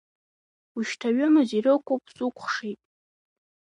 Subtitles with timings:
[0.77, 2.79] Ушьҭа ҩымыз ирықәуп сукәхшеит!